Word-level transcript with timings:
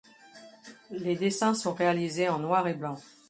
Les 0.89 1.15
dessins 1.15 1.53
sont 1.53 1.75
réalisés 1.75 2.27
en 2.27 2.39
noir 2.39 2.67
et 2.67 2.73
blanc. 2.73 2.97